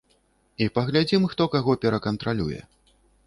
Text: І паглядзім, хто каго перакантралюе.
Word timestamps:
І 0.65 0.67
паглядзім, 0.77 1.27
хто 1.35 1.47
каго 1.55 1.77
перакантралюе. 1.83 2.59